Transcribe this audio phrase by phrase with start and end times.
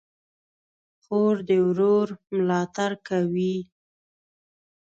[1.03, 3.57] خور د ورور ملاتړ کوي.